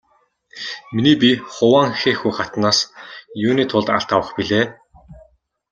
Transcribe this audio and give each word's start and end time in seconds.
Миний 0.93 1.17
бие 1.21 1.35
Хуванхэхү 1.53 2.29
хатнаас 2.37 2.79
юуны 3.47 3.63
тулд 3.71 3.87
алт 3.95 4.09
авах 4.15 4.31
билээ? 4.37 4.65